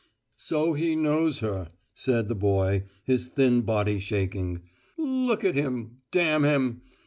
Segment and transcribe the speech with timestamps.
[0.37, 4.63] "So he knows her," said the boy, his thin body shaking.
[4.97, 6.81] "Look at him, damn him!